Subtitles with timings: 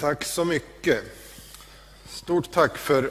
[0.00, 1.04] Tack så mycket.
[2.08, 3.10] Stort tack för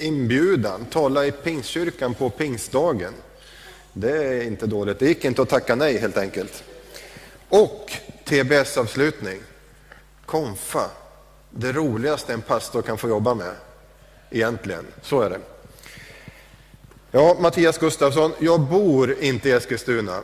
[0.00, 0.84] inbjudan.
[0.84, 3.12] Tala i Pingstkyrkan på pingstdagen.
[3.92, 4.98] Det är inte dåligt.
[4.98, 6.64] Det gick inte att tacka nej helt enkelt.
[7.48, 7.92] Och
[8.24, 9.40] TBS-avslutning.
[10.26, 10.90] Konfa.
[11.50, 13.54] Det roligaste en pastor kan få jobba med.
[14.30, 14.86] Egentligen.
[15.02, 15.40] Så är det.
[17.10, 18.32] Ja, Mattias Gustafsson.
[18.38, 20.22] Jag bor inte i Eskilstuna.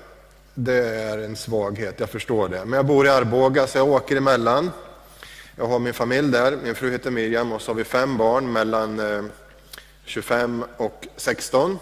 [0.54, 2.64] Det är en svaghet, jag förstår det.
[2.64, 4.70] Men jag bor i Arboga så jag åker emellan.
[5.60, 8.52] Jag har min familj där, min fru heter Miriam och så har vi fem barn
[8.52, 9.24] mellan eh,
[10.04, 11.78] 25 och 16.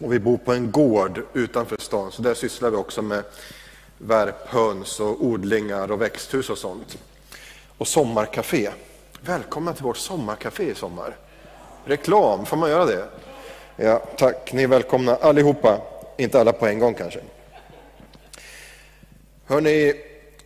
[0.00, 3.22] Och vi bor på en gård utanför stan, så där sysslar vi också med
[3.98, 6.98] värphöns och odlingar och växthus och sånt.
[7.78, 8.70] Och sommarkafé.
[9.20, 11.16] Välkomna till vårt sommarkafé i sommar.
[11.84, 13.08] Reklam, får man göra det?
[13.76, 14.52] Ja, tack.
[14.52, 15.80] Ni är välkomna allihopa.
[16.16, 17.20] Inte alla på en gång kanske.
[19.46, 19.94] Hörrni,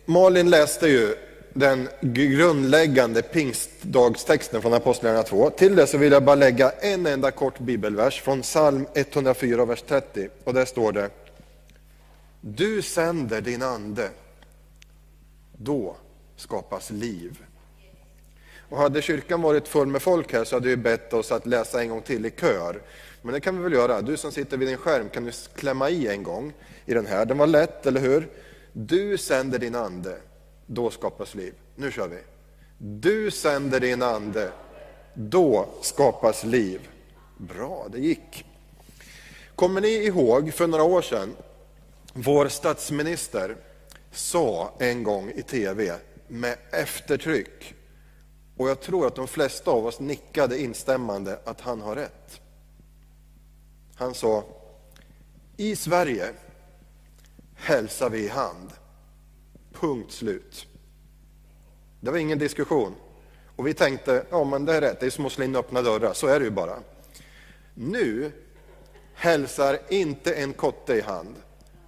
[0.05, 1.15] Malin läste ju
[1.53, 5.49] den grundläggande pingstdagstexten från Apostlagärningarna 2.
[5.49, 9.81] Till det så vill jag bara lägga en enda kort bibelvers från psalm 104, vers
[9.87, 10.29] 30.
[10.43, 11.09] Och där står det
[12.41, 14.09] Du sänder din ande,
[15.57, 15.95] då
[16.35, 17.43] skapas liv.
[18.69, 21.81] Och hade kyrkan varit full med folk här så hade vi bett oss att läsa
[21.81, 22.81] en gång till i kör.
[23.21, 24.01] Men det kan vi väl göra.
[24.01, 26.53] Du som sitter vid din skärm kan du klämma i en gång
[26.85, 27.25] i den här.
[27.25, 28.29] Den var lätt, eller hur?
[28.73, 30.17] Du sänder din ande,
[30.65, 31.53] då skapas liv.
[31.75, 32.19] Nu kör vi.
[32.77, 34.51] Du sänder din ande,
[35.13, 36.89] då skapas liv.
[37.37, 38.45] Bra, det gick.
[39.55, 41.35] Kommer ni ihåg för några år sedan,
[42.13, 43.55] vår statsminister
[44.11, 45.95] sa en gång i tv
[46.27, 47.75] med eftertryck,
[48.57, 52.41] och jag tror att de flesta av oss nickade instämmande att han har rätt.
[53.95, 54.43] Han sa,
[55.57, 56.33] i Sverige
[57.55, 58.69] hälsar vi i hand.
[59.73, 60.67] Punkt slut.
[61.99, 62.95] Det var ingen diskussion.
[63.55, 65.81] Och vi tänkte, ja men det är rätt, det är som att slå in öppna
[65.81, 66.79] dörrar, så är det ju bara.
[67.73, 68.31] Nu
[69.13, 71.35] hälsar inte en kotte i hand.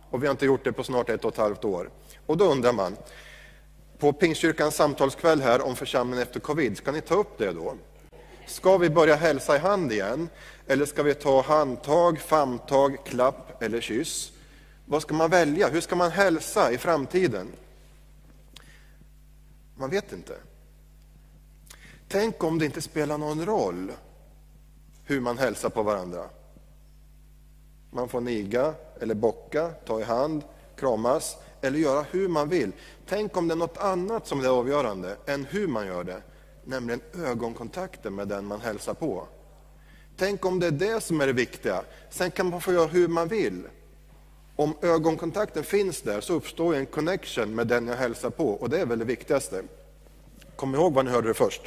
[0.09, 1.89] Och vi har inte gjort det på snart ett och ett halvt år.
[2.25, 2.97] Och då undrar man,
[3.99, 7.75] på Pingstkyrkans samtalskväll här om församlingen efter covid, ska ni ta upp det då?
[8.47, 10.29] Ska vi börja hälsa i hand igen?
[10.67, 14.31] Eller ska vi ta handtag, famntag, klapp eller kyss?
[14.85, 15.69] Vad ska man välja?
[15.69, 17.47] Hur ska man hälsa i framtiden?
[19.75, 20.35] Man vet inte.
[22.07, 23.91] Tänk om det inte spelar någon roll
[25.03, 26.29] hur man hälsar på varandra.
[27.91, 30.43] Man får niga eller bocka, ta i hand,
[30.75, 32.71] kramas eller göra hur man vill.
[33.07, 36.21] Tänk om det är något annat som är avgörande än hur man gör det,
[36.63, 39.27] nämligen ögonkontakten med den man hälsar på.
[40.17, 41.83] Tänk om det är det som är det viktiga.
[42.09, 43.63] Sen kan man få göra hur man vill.
[44.55, 48.79] Om ögonkontakten finns där så uppstår en connection med den jag hälsar på och det
[48.79, 49.63] är väl det viktigaste.
[50.55, 51.61] Kom ihåg vad ni hörde det först.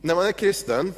[0.00, 0.92] När man är kristen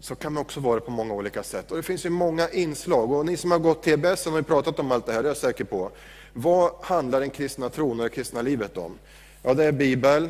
[0.00, 1.70] så kan man också vara det på många olika sätt.
[1.70, 3.12] Och Det finns ju många inslag.
[3.12, 5.36] Och Ni som har gått TBS har pratat om allt det här, det är jag
[5.36, 5.90] säker på.
[6.32, 8.98] Vad handlar den kristna tron och det kristna livet om?
[9.42, 10.28] Ja, det är Bibel,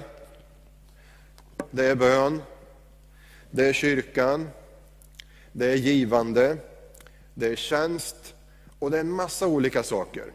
[1.71, 2.43] det är bön,
[3.51, 4.49] det är kyrkan,
[5.53, 6.57] det är givande,
[7.35, 8.35] det är tjänst
[8.79, 10.33] och det är en massa olika saker.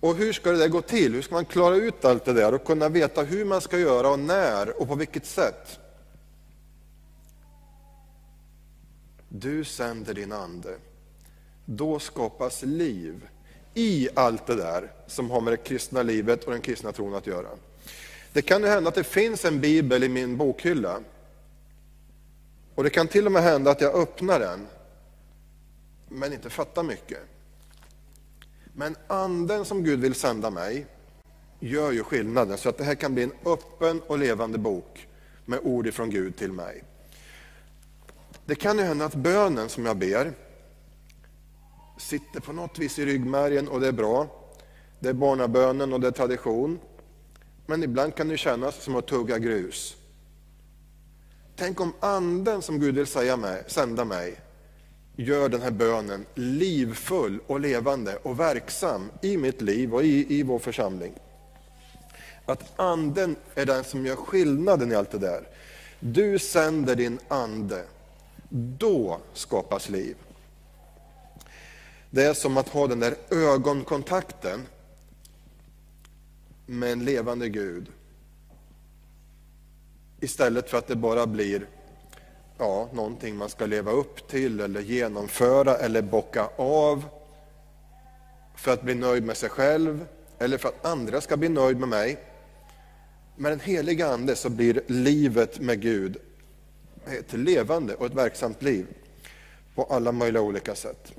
[0.00, 1.14] Och hur ska det där gå till?
[1.14, 4.10] Hur ska man klara ut allt det där och kunna veta hur man ska göra
[4.10, 5.78] och när och på vilket sätt?
[9.28, 10.76] Du sänder din ande.
[11.64, 13.28] Då skapas liv
[13.74, 17.26] i allt det där som har med det kristna livet och den kristna tron att
[17.26, 17.48] göra.
[18.32, 21.00] Det kan ju hända att det finns en bibel i min bokhylla.
[22.74, 24.66] Och det kan till och med hända att jag öppnar den
[26.12, 27.18] men inte fattar mycket.
[28.72, 30.86] Men anden som Gud vill sända mig
[31.60, 35.08] gör ju skillnaden så att det här kan bli en öppen och levande bok
[35.44, 36.84] med ord ifrån Gud till mig.
[38.44, 40.32] Det kan ju hända att bönen som jag ber
[41.98, 44.26] sitter på något vis i ryggmärgen och det är bra.
[45.00, 46.78] Det är barnabönen och det är tradition.
[47.66, 49.96] Men ibland kan det kännas som att tugga grus.
[51.56, 54.40] Tänk om anden som Gud vill säga mig, sända mig
[55.16, 60.42] gör den här bönen livfull och levande och verksam i mitt liv och i, i
[60.42, 61.12] vår församling.
[62.46, 65.48] Att anden är den som gör skillnaden i allt det där.
[66.00, 67.84] Du sänder din ande,
[68.78, 70.16] då skapas liv.
[72.10, 74.66] Det är som att ha den där ögonkontakten
[76.66, 77.86] med en levande Gud.
[80.20, 81.66] Istället för att det bara blir
[82.62, 87.04] ja, någonting man ska leva upp till eller genomföra eller bocka av
[88.56, 90.06] för att bli nöjd med sig själv
[90.38, 92.18] eller för att andra ska bli nöjd med mig.
[93.36, 96.16] Med den heliga Ande så blir livet med Gud
[97.06, 98.86] ett levande och ett verksamt liv
[99.74, 101.12] på alla möjliga olika sätt.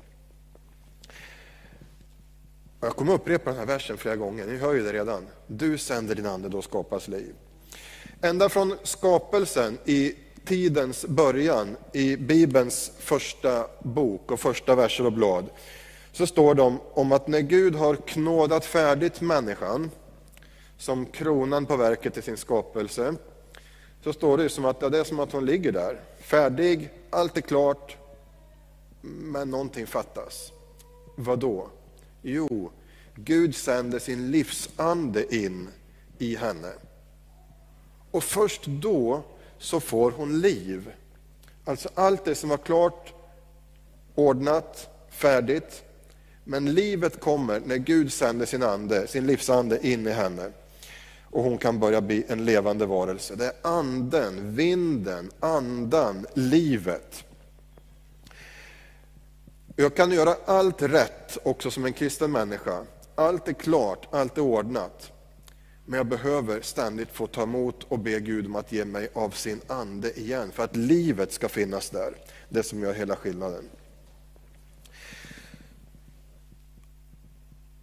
[2.80, 5.26] Jag kommer upprepa den här versen flera gånger, ni hör ju det redan.
[5.46, 7.34] Du sänder din ande, då skapas liv.
[8.20, 10.14] Ända från skapelsen i
[10.44, 15.46] tidens början, i Bibelns första bok och första verser och blad,
[16.12, 19.90] så står det om att när Gud har knådat färdigt människan,
[20.78, 23.14] som kronan på verket i sin skapelse,
[24.04, 27.36] så står det som att ja, det är som att hon ligger där, färdig, allt
[27.36, 27.96] är klart,
[29.02, 30.52] men någonting fattas.
[31.16, 31.68] Vad då?
[32.22, 32.70] Jo,
[33.14, 35.68] Gud sänder sin livsande in
[36.18, 36.72] i henne.
[38.10, 39.22] Och först då
[39.64, 40.92] så får hon liv.
[41.64, 43.14] Alltså allt det som var klart,
[44.14, 45.82] ordnat, färdigt.
[46.44, 50.52] Men livet kommer när Gud sänder sin ande, sin livsande in i henne.
[51.30, 53.34] Och hon kan börja bli en levande varelse.
[53.34, 57.24] Det är anden, vinden, andan, livet.
[59.76, 62.84] Jag kan göra allt rätt också som en kristen människa.
[63.14, 65.12] Allt är klart, allt är ordnat.
[65.86, 69.30] Men jag behöver ständigt få ta emot och be Gud om att ge mig av
[69.30, 72.14] sin ande igen, för att livet ska finnas där.
[72.48, 73.64] Det som gör hela skillnaden.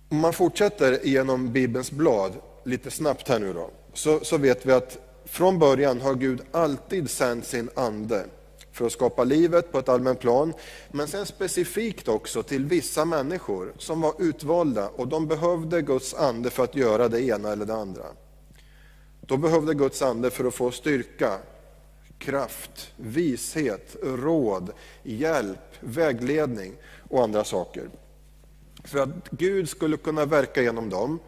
[0.09, 2.33] Om man fortsätter genom Bibelns blad,
[2.63, 7.09] lite snabbt här nu då, så, så vet vi att från början har Gud alltid
[7.09, 8.25] sänt sin ande
[8.81, 10.53] för att skapa livet på ett allmänt plan,
[10.91, 16.49] men sen specifikt också till vissa människor som var utvalda och de behövde Guds ande
[16.49, 18.03] för att göra det ena eller det andra.
[19.21, 21.37] De behövde Guds ande för att få styrka,
[22.17, 24.71] kraft, vishet, råd,
[25.03, 26.73] hjälp, vägledning
[27.09, 27.89] och andra saker.
[28.83, 31.19] För att Gud skulle kunna verka genom dem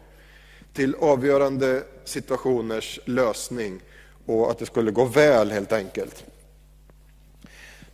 [0.72, 3.80] till avgörande situationers lösning
[4.26, 6.24] och att det skulle gå väl helt enkelt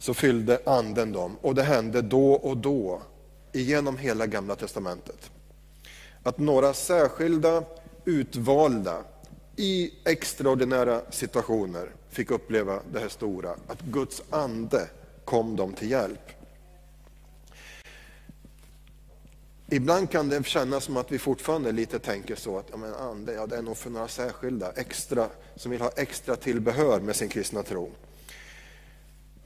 [0.00, 1.37] så fyllde anden dem.
[1.41, 3.02] Och det hände då och då,
[3.52, 5.31] genom hela gamla testamentet.
[6.23, 7.64] Att några särskilda,
[8.05, 9.05] utvalda,
[9.56, 14.88] i extraordinära situationer fick uppleva det här stora, att Guds ande
[15.25, 16.31] kom dem till hjälp.
[19.70, 23.32] Ibland kan det kännas som att vi fortfarande lite tänker så att ja, men ande,
[23.32, 25.26] ja, det är nog för några särskilda, extra,
[25.56, 27.91] som vill ha extra tillbehör med sin kristna tro.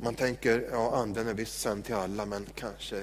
[0.04, 3.02] Man tänker, ja anden är visst sänd till alla, men kanske,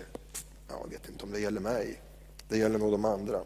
[0.70, 2.02] jag vet inte om det gäller mig.
[2.48, 3.42] Det gäller nog de andra.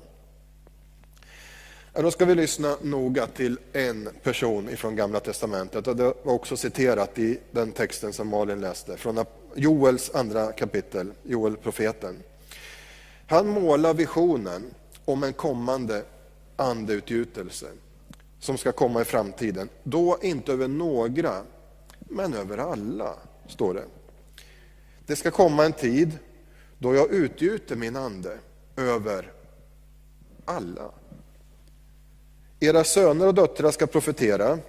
[1.94, 5.88] Ja, då ska vi lyssna noga till en person ifrån Gamla Testamentet.
[5.88, 9.26] Och det var också citerat i den texten som Malin läste, från
[9.56, 12.24] Joels andra kapitel, Joel profeten.
[13.28, 14.74] Han målar visionen
[15.06, 16.04] om en kommande
[16.56, 17.68] andeutgjutelse
[18.40, 19.70] som ska komma i framtiden.
[19.84, 21.42] Då inte över några,
[22.00, 23.16] men över alla
[23.48, 23.86] står det.
[25.06, 26.18] Det ska komma en tid
[26.78, 28.38] då jag utgjuter min ande
[28.76, 29.32] över
[30.46, 30.92] alla.
[32.60, 34.60] Era söner och döttrar ska profetera,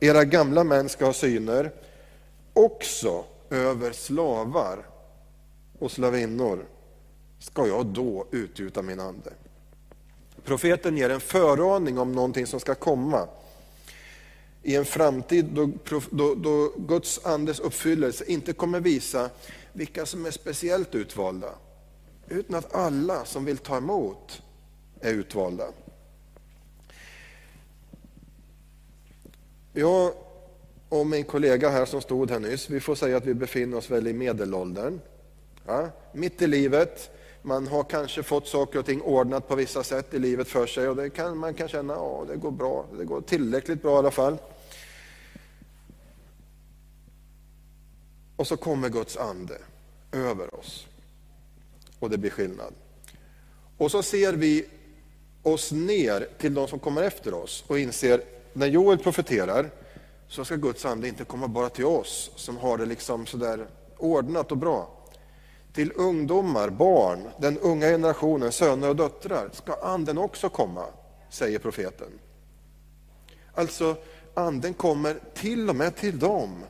[0.00, 1.72] era gamla män ska ha syner,
[2.52, 4.86] också över slavar
[5.78, 6.66] och slavinnor
[7.38, 9.32] ska jag då utgjuta min ande.
[10.44, 13.28] Profeten ger en föraning om någonting som ska komma
[14.64, 15.70] i en framtid då,
[16.10, 19.30] då, då Guds andes uppfyllelse inte kommer visa
[19.72, 21.48] vilka som är speciellt utvalda,
[22.28, 24.42] utan att alla som vill ta emot
[25.00, 25.64] är utvalda.
[29.72, 30.12] Jag
[30.88, 33.90] och min kollega här som stod här nyss, vi får säga att vi befinner oss
[33.90, 35.00] väl i medelåldern.
[35.66, 37.10] Ja, mitt i livet,
[37.46, 40.88] man har kanske fått saker och ting ordnat på vissa sätt i livet för sig
[40.88, 43.94] och det kan, man kan känna att ja, det går bra, det går tillräckligt bra
[43.94, 44.36] i alla fall.
[48.36, 49.58] Och så kommer Guds ande
[50.12, 50.86] över oss.
[51.98, 52.74] Och det blir skillnad.
[53.78, 54.66] Och så ser vi
[55.42, 58.22] oss ner till de som kommer efter oss och inser,
[58.52, 59.70] när Joel profeterar,
[60.28, 63.66] så ska Guds ande inte komma bara till oss som har det liksom sådär
[63.98, 65.03] ordnat och bra.
[65.74, 70.86] Till ungdomar, barn, den unga generationen, söner och döttrar ska anden också komma,
[71.30, 72.18] säger profeten.
[73.54, 73.96] Alltså,
[74.34, 76.64] anden kommer till och med till dem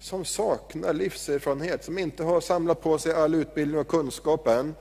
[0.00, 4.74] som saknar livserfarenhet, som inte har samlat på sig all utbildning och kunskap än,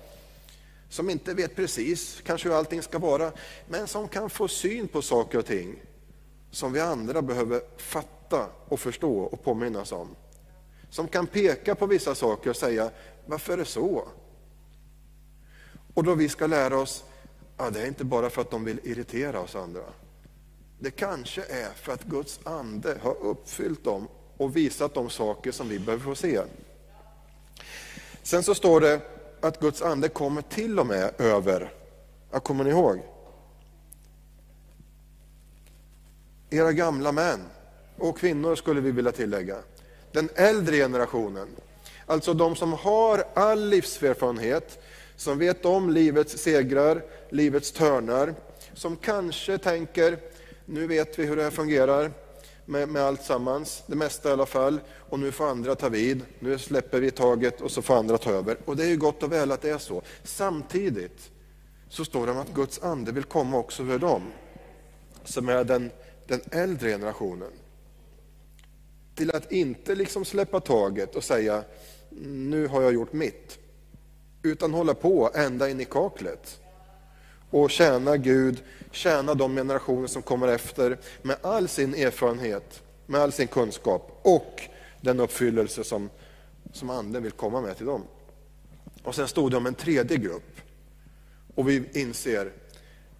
[0.90, 3.32] som inte vet precis kanske hur allting ska vara,
[3.68, 5.82] men som kan få syn på saker och ting
[6.52, 10.16] som vi andra behöver fatta och förstå och påminnas om.
[10.90, 12.92] Som kan peka på vissa saker och säga,
[13.26, 14.08] varför är det så?
[15.94, 17.04] Och då vi ska lära oss
[17.58, 19.84] Ja, det är inte bara för att de vill irritera oss andra.
[20.80, 25.70] Det kanske är för att Guds ande har uppfyllt dem och visat de saker som
[25.70, 26.42] vi behöver få se.
[28.24, 29.02] Sen så står det
[29.42, 31.74] att Guds ande kommer till och med över,
[32.32, 33.02] ja, kommer ni ihåg?
[36.50, 37.40] Era gamla män
[37.98, 39.58] och kvinnor skulle vi vilja tillägga.
[40.16, 41.48] Den äldre generationen,
[42.06, 44.80] alltså de som har all livserfarenhet,
[45.16, 48.34] som vet om livets segrar, livets törnar,
[48.74, 50.18] som kanske tänker,
[50.66, 52.12] nu vet vi hur det här fungerar
[52.66, 54.80] med, med allt sammans, det mesta i alla fall,
[55.10, 58.32] och nu får andra ta vid, nu släpper vi taget och så får andra ta
[58.32, 58.58] över.
[58.66, 60.02] Och det är ju gott och väl att det är så.
[60.24, 61.32] Samtidigt
[61.90, 64.22] så står det om att Guds ande vill komma också över dem,
[65.24, 65.92] som är den,
[66.28, 67.52] den äldre generationen.
[69.16, 71.64] Till att inte liksom släppa taget och säga,
[72.20, 73.60] nu har jag gjort mitt
[74.44, 76.60] utan hålla på ända in i kaklet
[77.50, 83.32] och tjäna Gud, tjäna de generationer som kommer efter med all sin erfarenhet, med all
[83.32, 84.62] sin kunskap och
[85.02, 86.10] den uppfyllelse som,
[86.74, 88.04] som Anden vill komma med till dem.
[89.04, 90.62] Och sen stod det om en tredje grupp.
[91.56, 92.52] Och vi inser,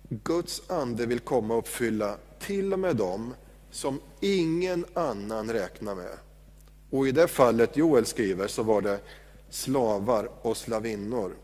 [0.10, 3.34] Guds ande vill komma och uppfylla till och med dem
[3.76, 6.18] som ingen annan räknar med.
[6.90, 9.00] Och i det fallet Joel skriver så var det
[9.50, 11.36] slavar och slavinnor.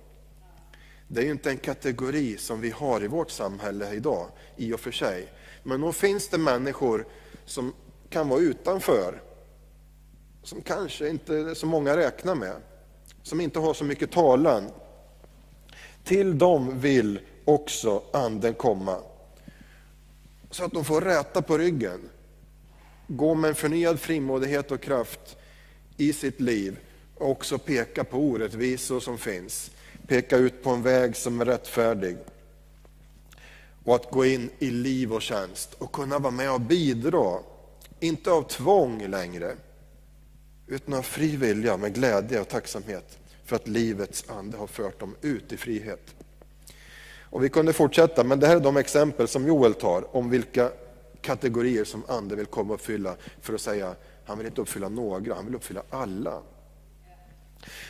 [1.08, 4.80] Det är ju inte en kategori som vi har i vårt samhälle idag, i och
[4.80, 5.28] för sig.
[5.64, 7.06] Men nog finns det människor
[7.46, 7.74] som
[8.10, 9.22] kan vara utanför,
[10.44, 12.56] som kanske inte så många räknar med,
[13.24, 14.70] som inte har så mycket talan.
[16.04, 18.98] Till dem vill också Anden komma,
[20.52, 22.10] så att de får räta på ryggen,
[23.18, 25.38] gå med en förnyad frimodighet och kraft
[25.98, 26.80] i sitt liv
[27.16, 29.72] och också peka på orättvisor som finns,
[30.08, 32.18] peka ut på en väg som är rättfärdig.
[33.84, 37.40] Och att gå in i liv och tjänst och kunna vara med och bidra,
[38.00, 39.56] inte av tvång längre,
[40.68, 45.16] utan av fri vilja med glädje och tacksamhet för att livets ande har fört dem
[45.22, 46.16] ut i frihet.
[47.32, 50.72] Och Vi kunde fortsätta, men det här är de exempel som Joel tar om vilka
[51.22, 55.36] kategorier som Anden vill komma och uppfylla för att säga, han vill inte uppfylla några,
[55.36, 56.42] han vill uppfylla alla.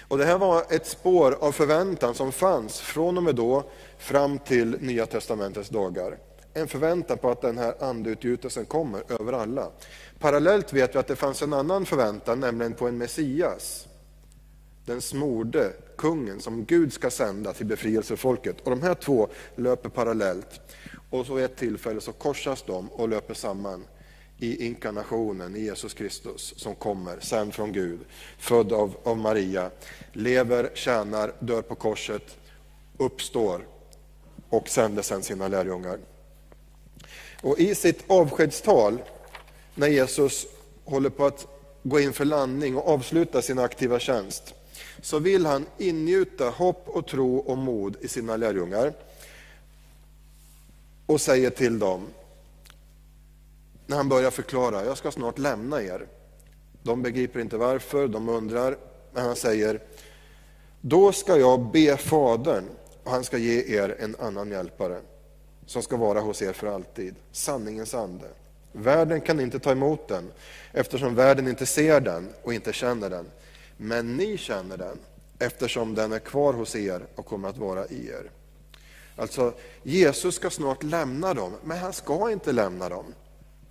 [0.08, 3.64] Och Det här var ett spår av förväntan som fanns från och med då
[3.98, 6.18] fram till Nya Testamentets dagar.
[6.54, 9.68] En förväntan på att den här andeutgjutelsen kommer över alla.
[10.20, 13.88] Parallellt vet vi att det fanns en annan förväntan, nämligen på en Messias.
[14.86, 18.62] Den smorde kungen som Gud ska sända till befrielsefolket.
[18.62, 20.62] Och de här två löper parallellt.
[21.10, 23.86] Och så vid ett tillfälle så korsas de och löper samman
[24.38, 28.00] i inkarnationen, i Jesus Kristus som kommer sen från Gud,
[28.40, 29.72] född av, av Maria,
[30.14, 32.38] lever, tjänar, dör på korset,
[32.98, 33.68] uppstår
[34.50, 36.00] och sänder sen sina lärjungar.
[37.42, 39.02] Och I sitt avskedstal,
[39.76, 40.48] när Jesus
[40.86, 41.48] håller på att
[41.84, 44.54] gå in för landning och avsluta sin aktiva tjänst,
[45.02, 48.94] så vill han ingjuta hopp och tro och mod i sina lärjungar
[51.06, 52.08] och säger till dem,
[53.88, 56.08] när han börjar förklara, jag ska snart lämna er.
[56.84, 58.78] De begriper inte varför, de undrar,
[59.14, 59.82] men han säger,
[60.82, 62.66] då ska jag be Fadern
[63.04, 65.00] och han ska ge er en annan hjälpare
[65.66, 68.28] som ska vara hos er för alltid, sanningens ande.
[68.72, 70.32] Världen kan inte ta emot den
[70.72, 73.26] eftersom världen inte ser den och inte känner den.
[73.84, 74.98] Men ni känner den
[75.40, 78.32] eftersom den är kvar hos er och kommer att vara i er.
[79.16, 83.06] Alltså, Jesus ska snart lämna dem, men han ska inte lämna dem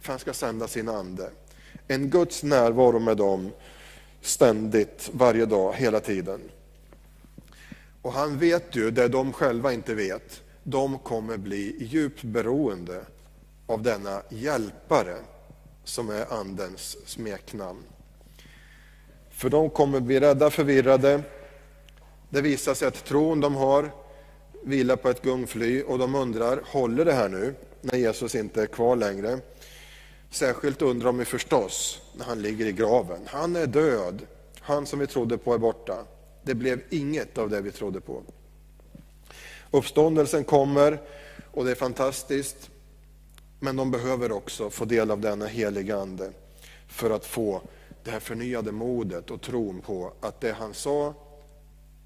[0.01, 1.31] för han ska sända sin ande.
[1.89, 3.51] En Guds närvaro med dem
[4.21, 6.41] ständigt, varje dag, hela tiden.
[8.03, 10.43] Och han vet ju det de själva inte vet.
[10.63, 13.05] De kommer bli djupt beroende
[13.67, 15.17] av denna hjälpare
[15.85, 17.83] som är Andens smeknamn.
[19.41, 21.23] För de kommer bli rädda, förvirrade.
[22.29, 23.91] Det visar sig att tron de har
[24.63, 28.67] vilar på ett gungfly och de undrar, håller det här nu när Jesus inte är
[28.67, 29.39] kvar längre?
[30.31, 33.21] Särskilt undrar de förstås när han ligger i graven.
[33.27, 34.27] Han är död.
[34.61, 35.99] Han som vi trodde på är borta.
[36.43, 38.23] Det blev inget av det vi trodde på.
[39.71, 41.01] Uppståndelsen kommer
[41.51, 42.71] och det är fantastiskt.
[43.61, 46.31] Men de behöver också få del av denna heliga Ande
[46.89, 47.63] för att få
[48.05, 51.15] det här förnyade modet och tron på att det han sa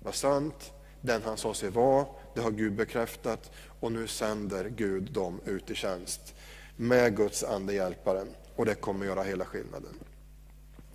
[0.02, 5.12] var sant, den han sa sig vara, det har Gud bekräftat och nu sänder Gud
[5.12, 6.34] dem ut i tjänst
[6.76, 9.94] med Guds ande hjälparen och det kommer göra hela skillnaden.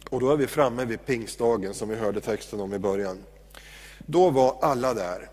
[0.10, 3.24] Och då är vi framme vid pingstdagen som vi hörde texten om i början.
[3.98, 5.29] Då var alla där.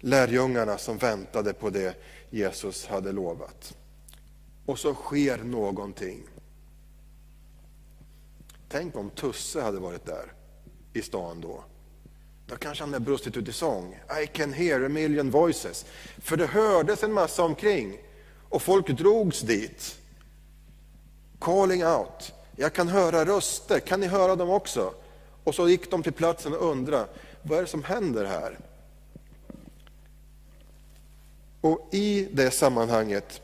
[0.00, 1.94] lärjungarna som väntade på det
[2.30, 3.76] Jesus hade lovat.
[4.66, 6.22] Och så sker någonting.
[8.72, 10.32] Tänk om Tusse hade varit där
[10.92, 11.64] i stan då.
[12.46, 13.98] Då kanske han hade brustit ut i sång.
[14.22, 15.86] I can hear a million voices.
[16.18, 17.98] För det hördes en massa omkring
[18.48, 19.98] och folk drogs dit.
[21.40, 22.32] Calling out.
[22.56, 24.94] Jag kan höra röster, kan ni höra dem också?
[25.44, 27.06] Och så gick de till platsen och undrade,
[27.42, 28.58] vad är det som händer här?
[31.60, 33.40] Och i det sammanhanget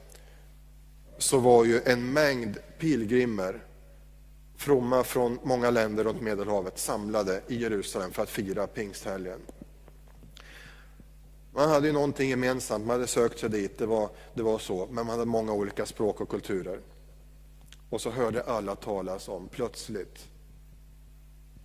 [1.18, 3.65] så var ju en mängd pilgrimer,
[4.56, 9.40] fromma från många länder runt Medelhavet, samlade i Jerusalem för att fira pingsthelgen.
[11.52, 14.86] Man hade ju någonting gemensamt, man hade sökt sig dit, det var, det var så,
[14.86, 16.80] men man hade många olika språk och kulturer.
[17.90, 20.28] Och så hörde alla talas om, plötsligt,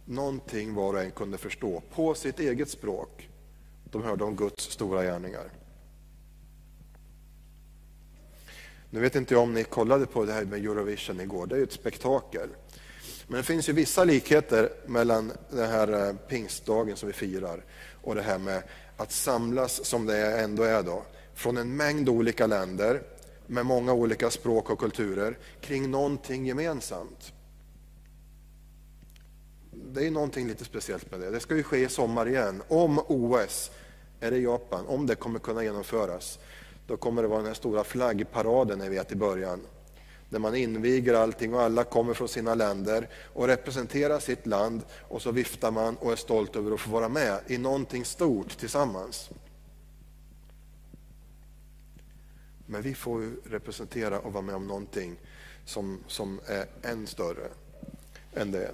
[0.06, 3.30] någonting var och en kunde förstå på sitt eget språk.
[3.84, 5.52] De hörde om Guds stora gärningar.
[8.90, 11.58] Nu vet inte jag om ni kollade på det här med Eurovision igår, det är
[11.58, 12.50] ju ett spektakel.
[13.32, 17.66] Men det finns ju vissa likheter mellan den här eh, pingstdagen som vi firar
[18.02, 18.64] och det här med
[18.98, 23.04] att samlas som det ändå är då, från en mängd olika länder
[23.48, 27.34] med många olika språk och kulturer kring någonting gemensamt.
[29.72, 31.30] Det är någonting lite speciellt med det.
[31.30, 32.64] Det ska ju ske i sommar igen.
[32.68, 33.72] Om OS,
[34.20, 36.40] är det Japan, om det kommer kunna genomföras,
[36.88, 39.60] då kommer det vara den här stora flaggparaden ni vet i början.
[40.32, 45.22] Där man inviger allting och alla kommer från sina länder och representerar sitt land och
[45.22, 49.30] så viftar man och är stolt över att få vara med i någonting stort tillsammans.
[52.66, 55.16] Men vi får ju representera och vara med om någonting
[55.66, 57.48] som, som är än större
[58.34, 58.72] än det.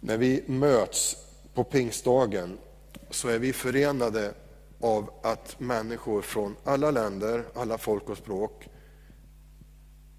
[0.00, 1.16] När vi möts
[1.54, 2.58] på pingstdagen
[3.10, 4.34] så är vi förenade
[4.80, 8.68] av att människor från alla länder, alla folk och språk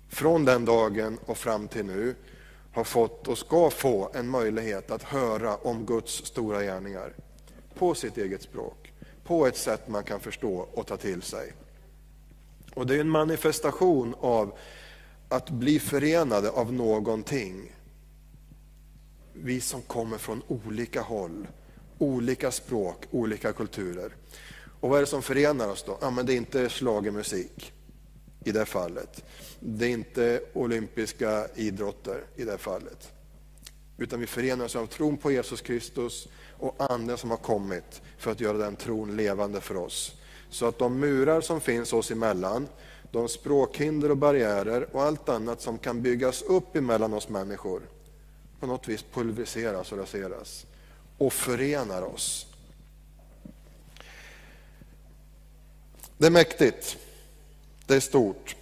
[0.09, 2.15] från den dagen och fram till nu
[2.73, 7.13] har fått och ska få en möjlighet att höra om Guds stora gärningar
[7.75, 11.53] på sitt eget språk, på ett sätt man kan förstå och ta till sig.
[12.73, 14.58] Och Det är en manifestation av
[15.30, 17.75] att bli förenade av någonting.
[19.34, 21.47] Vi som kommer från olika håll,
[21.97, 24.15] olika språk, olika kulturer.
[24.80, 25.97] Och vad är det som förenar oss då?
[26.01, 27.73] Ja, men det är inte slagermusik
[28.45, 29.23] i det fallet.
[29.60, 33.12] Det är inte olympiska idrotter i det fallet.
[33.97, 36.27] Utan vi förenar oss av tron på Jesus Kristus
[36.58, 40.15] och anden som har kommit för att göra den tron levande för oss.
[40.49, 42.67] Så att de murar som finns oss emellan,
[43.12, 47.81] de språkhinder och barriärer och allt annat som kan byggas upp emellan oss människor,
[48.60, 50.65] på något vis pulveriseras och raseras
[51.17, 52.47] och förenar oss.
[56.17, 56.97] Det är mäktigt,
[57.88, 58.56] det är stort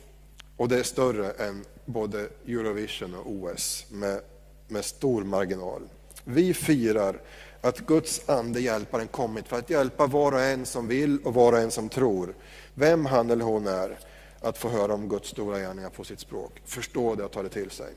[0.58, 4.22] och det är större än både Eurovision och OS med,
[4.68, 5.82] med stor marginal.
[6.24, 7.22] Vi firar
[7.62, 11.54] att Guds ande hjälparen kommit för att hjälpa var och en som vill och var
[11.54, 12.36] och en som tror,
[12.74, 14.00] vem han eller hon är,
[14.40, 17.50] att få höra om Guds stora gärningar på sitt språk, förstå det och ta det
[17.50, 17.94] till sig.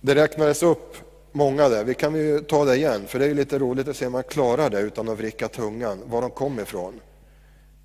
[0.00, 0.96] Det räknades upp
[1.32, 4.06] många där, vi kan ju ta det igen, för det är lite roligt att se
[4.06, 7.00] om man klarar det utan att vricka tungan, var de kom ifrån.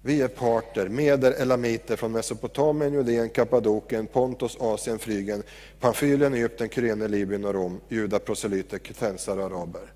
[0.06, 5.44] Vi är parter, meder, elamiter från Mesopotamien, Judeen, Kappadokien, Pontos, Asien, Frygen,
[5.80, 9.94] Pamfylien, Egypten, Kyrene, Libyen och Rom, judar, proselyter, kretensare och araber.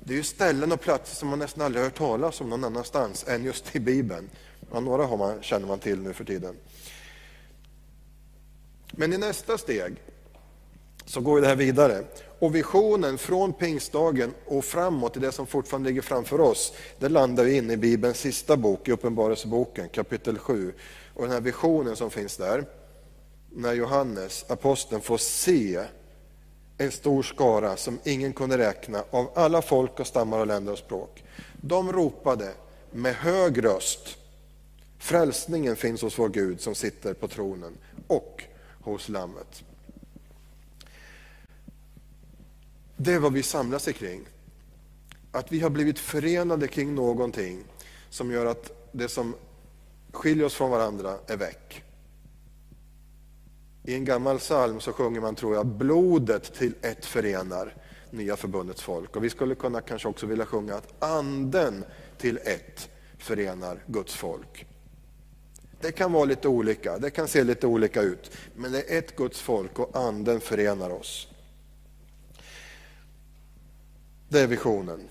[0.00, 3.28] Det är ju ställen och platser som man nästan aldrig hört talas om någon annanstans
[3.28, 4.30] än just i Bibeln.
[4.72, 6.56] Ja, några har man, känner man till nu för tiden.
[8.90, 9.96] Men i nästa steg
[11.04, 12.04] så går det här vidare.
[12.38, 17.46] Och visionen från pingstdagen och framåt i det som fortfarande ligger framför oss, det landar
[17.46, 20.72] in i Bibelns sista bok, i Uppenbarelseboken, kapitel 7.
[21.14, 22.64] Och den här visionen som finns där,
[23.50, 25.84] när Johannes, aposteln, får se
[26.78, 30.78] en stor skara som ingen kunde räkna av alla folk och stammar och länder och
[30.78, 31.24] språk.
[31.60, 32.52] De ropade
[32.90, 34.18] med hög röst,
[34.98, 38.44] frälsningen finns hos vår Gud som sitter på tronen och
[38.80, 39.64] hos Lammet.
[42.96, 44.28] Det är vad vi samlas kring.
[45.32, 47.64] Att vi har blivit förenade kring någonting
[48.10, 49.34] som gör att det som
[50.12, 51.84] skiljer oss från varandra är väck.
[53.84, 57.74] I en gammal psalm så sjunger man, tror jag, blodet till ett förenar
[58.10, 59.16] nya förbundets folk.
[59.16, 61.84] Och vi skulle kunna kanske också vilja sjunga att anden
[62.18, 64.66] till ett förenar Guds folk.
[65.80, 69.16] Det kan vara lite olika, det kan se lite olika ut, men det är ett
[69.16, 71.28] Guds folk och anden förenar oss.
[74.34, 75.08] Det är visionen.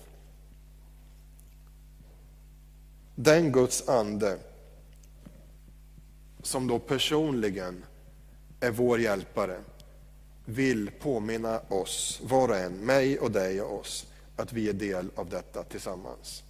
[3.14, 4.38] Den Guds ande
[6.42, 7.84] som då personligen
[8.60, 9.60] är vår hjälpare
[10.44, 14.06] vill påminna oss, var och en, mig och dig och oss,
[14.36, 16.42] att vi är del av detta tillsammans.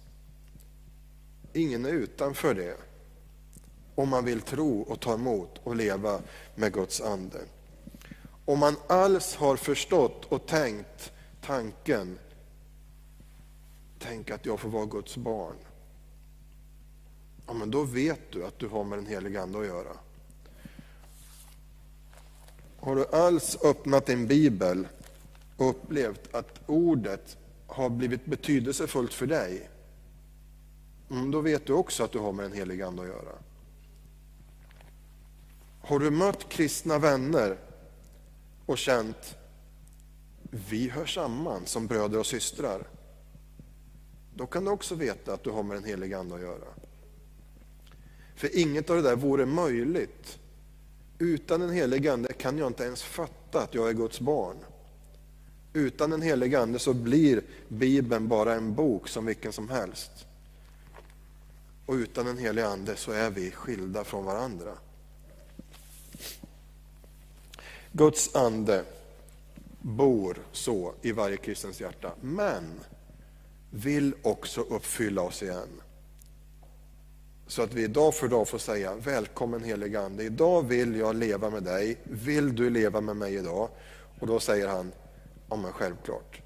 [1.53, 2.77] Ingen är utanför det
[3.95, 6.19] om man vill tro och ta emot och leva
[6.55, 7.39] med Guds ande.
[8.45, 11.11] Om man alls har förstått och tänkt
[11.41, 12.19] tanken,
[14.07, 15.55] tänk att jag får vara Guds barn.
[17.47, 19.97] Ja, men då vet du att du har med den helige Ande att göra.
[22.79, 24.87] Har du alls öppnat din bibel
[25.57, 27.37] och upplevt att ordet
[27.67, 29.69] har blivit betydelsefullt för dig,
[31.09, 33.35] mm, då vet du också att du har med den helige Ande att göra.
[35.81, 37.57] Har du mött kristna vänner
[38.65, 39.37] och känt
[40.51, 42.87] vi hör samman som bröder och systrar,
[44.35, 46.67] då kan du också veta att du har med den helige Ande att göra.
[48.35, 50.39] För inget av det där vore möjligt.
[51.19, 54.57] Utan den helige Ande kan jag inte ens fatta att jag är Guds barn.
[55.73, 60.11] Utan den helige Ande så blir Bibeln bara en bok som vilken som helst.
[61.85, 64.71] Och utan den helige Ande så är vi skilda från varandra.
[67.91, 68.83] Guds ande
[69.81, 72.63] bor så i varje kristens hjärta, men
[73.69, 75.81] vill också uppfylla oss igen.
[77.47, 81.49] Så att vi dag för dag får säga, välkommen helige Ande, idag vill jag leva
[81.49, 83.69] med dig, vill du leva med mig idag?
[84.19, 84.91] Och då säger han,
[85.49, 86.41] ja men självklart.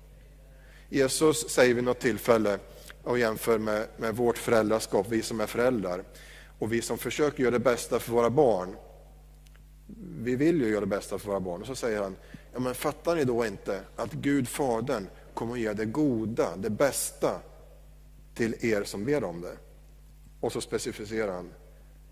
[0.90, 2.60] Jesus säger vid något tillfälle,
[3.04, 6.04] och jämför med, med vårt föräldraskap, vi som är föräldrar,
[6.60, 8.76] och vi som försöker göra det bästa för våra barn,
[10.22, 11.62] vi vill ju göra det bästa för våra barn.
[11.62, 12.16] Och så säger han,
[12.54, 15.08] ja men fattar ni då inte att Gud Fadern
[15.40, 17.40] kommer att ge det goda, det bästa
[18.34, 19.58] till er som ber om det?
[20.40, 21.50] Och så specificerar han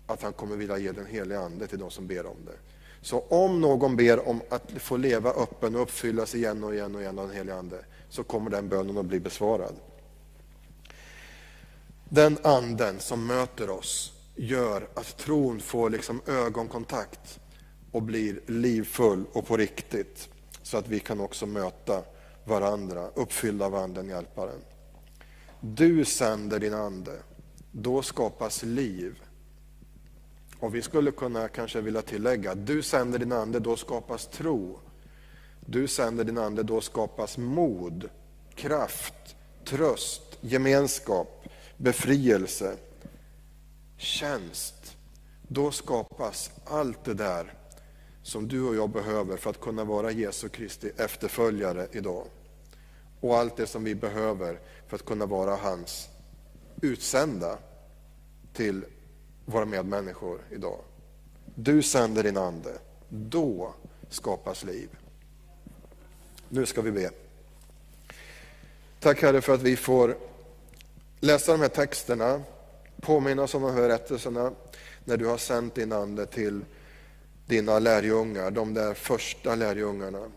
[0.06, 2.56] att han kommer vilja ge den heliga Ande till de som ber om det.
[3.00, 7.00] Så om någon ber om att få leva öppen och uppfyllas igen och igen och
[7.00, 9.74] igen av den heliga Ande, så kommer den bönen att bli besvarad.
[12.08, 17.40] Den anden som möter oss gör att tron får liksom ögonkontakt
[17.92, 20.28] och blir livfull och på riktigt.
[20.62, 22.02] Så att vi kan också möta
[22.48, 24.60] varandra, uppfyllda av anden, hjälparen.
[25.60, 27.12] Du sänder din ande,
[27.72, 29.22] då skapas liv.
[30.60, 34.78] Och vi skulle kunna kanske vilja tillägga, du sänder din ande, då skapas tro.
[35.66, 38.08] Du sänder din ande, då skapas mod,
[38.54, 41.44] kraft, tröst, gemenskap,
[41.76, 42.76] befrielse,
[43.96, 44.96] tjänst.
[45.48, 47.54] Då skapas allt det där
[48.22, 52.26] som du och jag behöver för att kunna vara Jesu Kristi efterföljare idag.
[53.20, 56.08] Och allt det som vi behöver för att kunna vara hans
[56.82, 57.58] utsända
[58.52, 58.84] till
[59.44, 60.80] våra medmänniskor idag.
[61.54, 62.78] Du sänder din ande,
[63.08, 63.74] då
[64.08, 64.88] skapas liv.
[66.48, 67.10] Nu ska vi be.
[69.00, 70.16] Tack Herre för att vi får
[71.20, 72.42] läsa de här texterna,
[73.00, 74.52] påminnas om de här berättelserna
[75.04, 76.64] när du har sänt din ande till
[77.46, 80.30] dina lärjungar, de där första lärjungarna.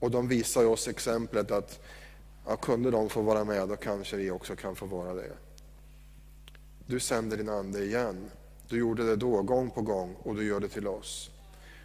[0.00, 1.80] Och de visar oss exemplet att
[2.46, 5.32] ja, kunde de få vara med, då kanske vi också kan få vara det.
[6.86, 8.30] Du sänder din ande igen.
[8.68, 11.30] Du gjorde det då, gång på gång, och du gör det till oss.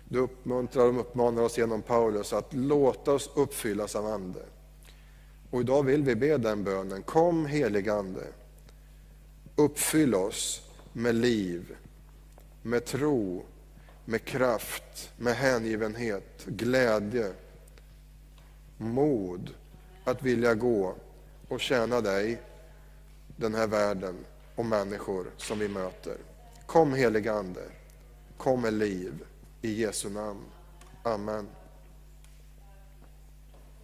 [0.09, 4.39] Du uppmuntrar och uppmanar oss genom Paulus att låta oss uppfyllas av ande.
[5.49, 7.03] Och idag vill vi be den bönen.
[7.03, 8.23] Kom helig ande.
[9.55, 10.61] Uppfyll oss
[10.93, 11.75] med liv,
[12.61, 13.45] med tro,
[14.05, 17.33] med kraft, med hängivenhet, glädje,
[18.83, 19.49] mod
[20.03, 20.95] att vilja gå
[21.47, 22.41] och tjäna dig,
[23.35, 24.15] den här världen
[24.55, 26.17] och människor som vi möter.
[26.65, 27.63] Kom helige Ande,
[28.37, 29.13] kom med liv
[29.61, 30.43] i Jesu namn.
[31.03, 31.47] Amen.